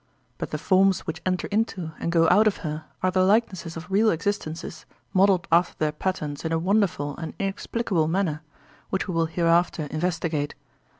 [0.39, 3.85] But the forms which enter into and go out of her are the likenesses of
[3.91, 8.41] real existences modelled after their patterns in a wonderful and inexplicable manner,
[8.89, 10.55] which we will hereafter investigate.